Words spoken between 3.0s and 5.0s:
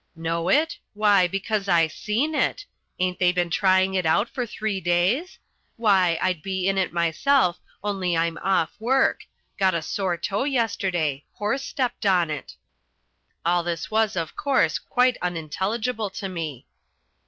they been trying it out for three